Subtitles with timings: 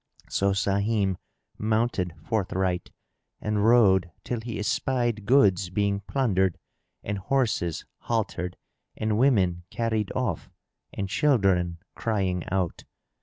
[0.29, 1.17] So Sahim
[1.59, 2.89] mounted forthright
[3.39, 6.57] and rode till he espied goods being plundered
[7.03, 8.57] and horses haltered
[8.97, 10.49] and women carried off
[10.91, 12.83] and children crying out.